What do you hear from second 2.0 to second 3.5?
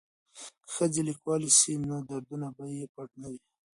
دردونه به یې پټ نه وي.